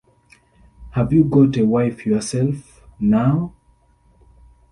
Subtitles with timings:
[0.93, 3.53] Have you got a wife yourself, now?